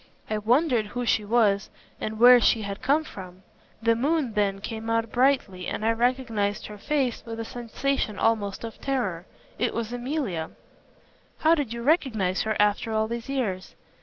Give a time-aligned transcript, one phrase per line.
[0.31, 1.69] I wondered who she was
[1.99, 3.43] and where she had come from.
[3.83, 8.63] The moon then came out brightly, and I recognized her face with a sensation almost
[8.63, 9.27] of terror.
[9.59, 10.49] It was Emilia."
[11.41, 13.75] "How did you recognize her after all these years?"